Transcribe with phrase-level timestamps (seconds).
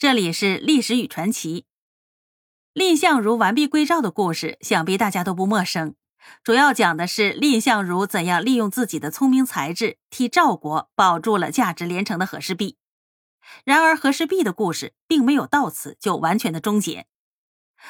[0.00, 1.66] 这里是历史与传奇。
[2.72, 5.94] 蔺相如完璧归赵的故事，想必大家都不陌生。
[6.42, 12.78] 主要讲的是蔺相如怎样利用自己的聪明才智，替赵国保住了价值连城的和氏璧。
[13.62, 17.04] 然而，和氏璧的故事并没有到此就完全的终结。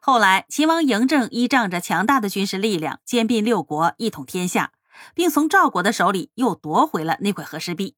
[0.00, 4.72] 后来，秦王嬴政依仗着强大的军事力量，兼并六国，一统天下，
[5.14, 7.94] 并从赵国的手里又夺回了那块和氏璧。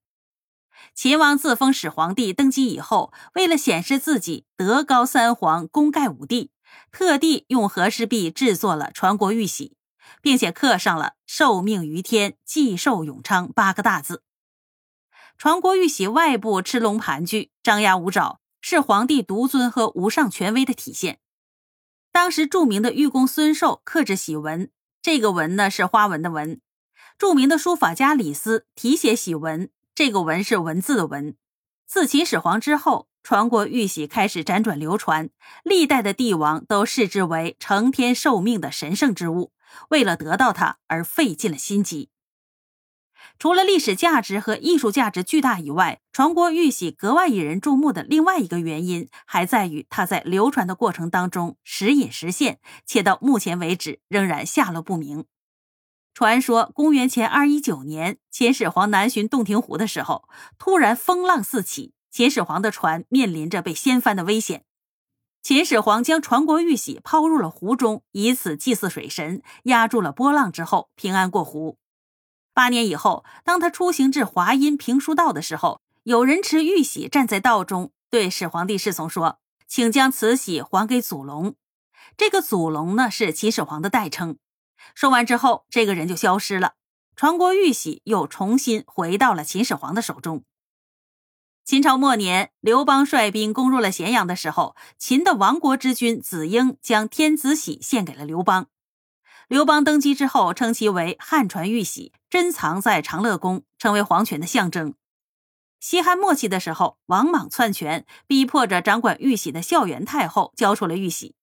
[0.95, 6.51] 秦王自封始皇帝登基以后，为了显示自己德高三皇、功盖五帝，
[6.91, 9.77] 特地用和氏璧制作了传国玉玺，
[10.21, 14.23] 并且刻上了“受命于天，既寿永昌”八个大字。
[15.37, 21.19] 传国玉玺外部螭龙盘踞，张牙舞爪，是皇帝独尊和无上权威的体现。
[22.13, 24.71] 当时著名的玉工孙寿刻制玺文，
[25.03, 26.61] 这个文呢是花纹的纹；
[27.19, 29.71] 著名的书法家李斯题写玺文。
[29.95, 31.37] 这个文是文字的文。
[31.87, 35.31] 自秦始皇之后，传国玉玺开始辗转流传，
[35.63, 39.53] 历代的帝王都视之为承天受命的神圣之物，
[39.91, 42.11] 为了得到它而费尽了心机。
[43.39, 55.27] 除了历史价值和艺术价值巨大以外，传国玉玺格外引人注目的另外一个原因，还在于它在流传的过程当中时隐时现，且到目前为止仍然下落不明。
[56.15, 60.29] 传说公元前二一九年，秦始皇南巡洞庭湖的时候，
[60.61, 64.65] 突然风浪四起，秦始皇的船面临着被掀翻的危险。
[65.43, 71.79] 秦始皇将传国玉玺抛入了湖中，以此祭祀水神，压住了波浪之后平安过湖。
[72.53, 81.57] 八年以后，当他出行至华阴平书道的时候，有人持玉玺站在道中，对始皇帝侍从说：“请将此玺还给祖龙。”
[82.17, 84.37] 这个祖龙呢，是秦始皇的代称。
[84.95, 86.75] 说完之后，这个人就消失了。
[87.17, 90.45] 传国玉玺又重新回到了秦始皇的手中。
[91.65, 98.67] 秦朝末年，刘邦率兵攻入了咸阳的时候，秦的亡国之君子婴将天子玺献给了刘邦。
[99.49, 104.95] 刘邦登基之后，称其为汉传玉玺，珍藏在长乐宫，成为皇权的象征。
[105.81, 111.35] 西汉末期的时候，王莽篡权，逼迫着掌管玉玺的孝元太后交出了玉玺。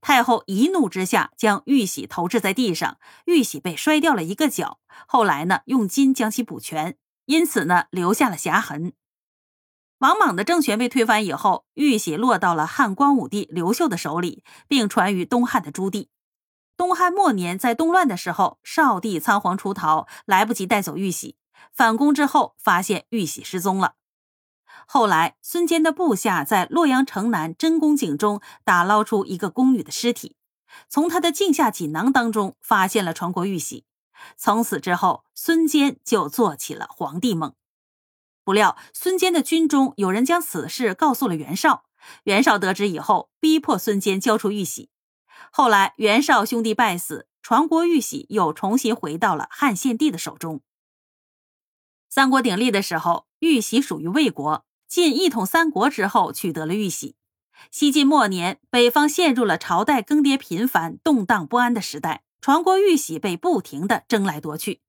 [0.00, 4.78] 太后一怒之下，将玉玺投掷在地上，玉玺被摔掉了一个角。
[5.06, 6.96] 后来呢，用金将其补全，
[7.26, 8.92] 因此呢，留下了瑕痕。
[9.98, 16.08] 王莽的政权被推翻以后，玉玺落到了汉光武帝刘秀的手里，并传于东汉的朱棣。
[16.76, 21.36] 东汉末年，在动乱的时候，少帝仓皇出逃，来不及带走玉玺，
[21.72, 23.94] 反攻之后发现玉玺失踪了。
[24.86, 30.36] 后来，孙坚的部下在洛阳城南真宫井中打捞出一个宫女的尸体，
[30.88, 33.84] 从她的颈下锦囊当中发现了传国玉玺。
[34.36, 37.54] 从此之后，孙坚就做起了皇帝梦。
[38.44, 41.86] 不料，孙坚的军中有人将此事告诉了袁绍，
[42.24, 44.90] 袁绍得知以后，逼迫孙坚交出玉玺。
[45.50, 50.60] 后来，袁绍兄弟败死，传国玉玺又重新回到了汉献帝的手中。
[52.08, 54.64] 三国鼎立的时候，玉玺属于魏国。
[54.94, 57.16] 晋一统三国之后，取得了玉玺。
[57.72, 64.82] 西晋末年，北方陷入了朝代更迭频繁、动荡不安的时代，传国玉玺被不停的争来夺去。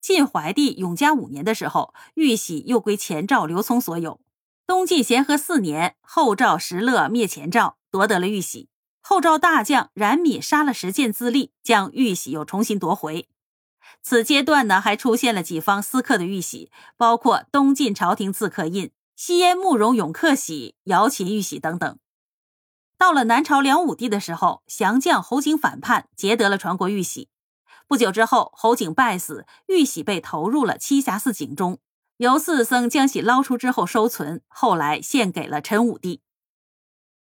[0.00, 4.20] 晋怀帝永嘉五年的时候，玉玺又归前赵刘聪所有。
[4.64, 8.68] 东晋咸和四年，后赵石勒灭前赵，夺得了玉玺。
[9.00, 13.26] 后赵大将冉闵杀了石建自立，将玉玺又重新夺回。
[14.04, 18.92] 此阶段呢，还出现了几方私刻的玉玺，包括东晋朝廷字刻印。
[19.16, 21.98] 西燕慕容永克玺、瑶琴玉玺等等。
[22.98, 27.28] 到了南朝梁武帝的时候，降将侯景反叛，劫得了传国玉玺。
[27.88, 31.78] 不久之后，侯景败死，玉玺被投入了栖霞寺井中，
[32.16, 36.20] 由寺僧将玺捞出之后收存，后来献给了陈武帝。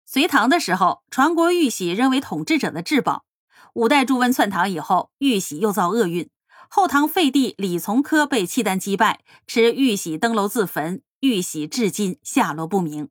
[0.06, 3.26] 隋唐的时候，传国玉玺仍为统治者的至宝。
[3.74, 6.30] 五代朱温篡唐以后，玉玺又遭厄运。
[6.70, 11.02] 后唐废帝李从珂被契丹击败，持玉玺登楼自焚。
[11.20, 13.10] 玉玺至今下落不明。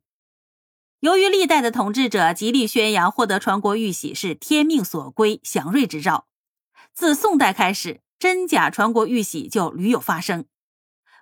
[1.00, 6.26] 由于历代的统治者极力宣扬获得传国玉玺是天命所归、祥瑞之兆，
[6.92, 10.46] 自宋代开始，真假传国玉玺就屡有发生。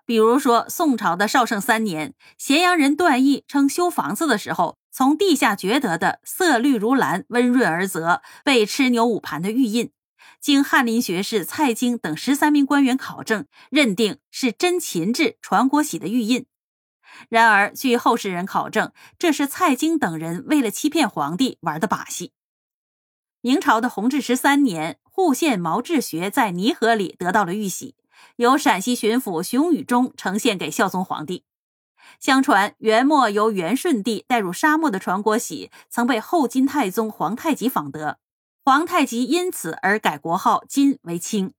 [0.06, 9.90] 比如说，宋朝的绍圣三年，咸阳人段义称修房子的时候，从地下掘得的色绿如蓝、温润而泽、被吃牛五盘的玉印，
[10.40, 16.46] 经翰林学士蔡京等十三名官员考证，认定是真秦制传国玺的玉印。
[17.28, 22.32] 然而，据后世人考证，这是蔡京等人为了欺骗皇帝玩的把戏。
[23.40, 27.94] 明朝的弘治十三年，户县毛志学在泥河里得到了玉玺，
[28.36, 31.44] 由陕西巡抚熊宇中呈现给孝宗皇帝。
[32.20, 38.18] 相传元末由元顺帝带入沙漠的传国玺，曾被后金太宗皇太极访得，
[38.64, 41.52] 皇太极因此而改国号金为清。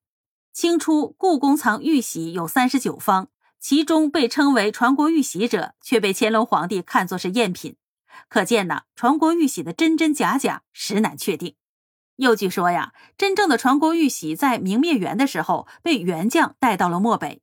[0.53, 3.27] 清初故宫藏玉玺有三十九方，
[3.59, 7.75] 其中被称为传国玉玺者，却被乾隆皇帝看作是赝品。
[8.29, 11.55] 可见呢，传国玉玺的真真假假实难确定。
[12.15, 17.41] 又据说呀，真正的传国玉玺在明灭元的时候被元将带到了漠北。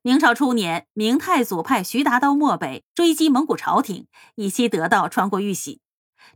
[0.00, 4.06] 明朝初年，明太祖派徐达到漠北追击蒙古朝廷，
[4.36, 5.80] 以期得到传国玉玺。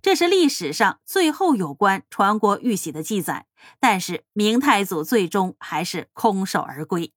[0.02, 3.46] 这是历史上最后有关传国玉玺的记载。
[3.80, 7.12] 但是明太祖最终还是空手而归。